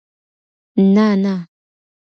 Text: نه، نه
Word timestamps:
نه، 0.93 1.07
نه 1.23 1.35